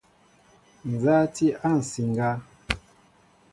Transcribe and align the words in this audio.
Nza 0.91 1.13
a 1.23 1.27
ti 1.35 1.47
a 1.69 1.71
nsiŋga? 1.79 2.29